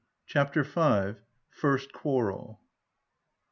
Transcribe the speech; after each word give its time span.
79 0.25 0.25
CHAPTER 0.73 1.13
V. 1.13 1.19
FIRST 1.51 1.93
QUARREL. 1.93 2.59